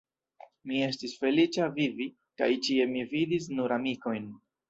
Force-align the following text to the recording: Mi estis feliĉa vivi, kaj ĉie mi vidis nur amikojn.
Mi 0.69 0.79
estis 0.85 1.11
feliĉa 1.25 1.67
vivi, 1.75 2.07
kaj 2.43 2.49
ĉie 2.67 2.89
mi 2.95 3.05
vidis 3.13 3.47
nur 3.59 3.77
amikojn. 3.79 4.27